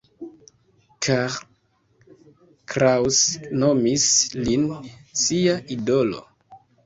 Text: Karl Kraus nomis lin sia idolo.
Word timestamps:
Karl 1.07 1.35
Kraus 2.73 3.19
nomis 3.63 4.07
lin 4.49 4.65
sia 5.27 5.57
idolo. 5.77 6.25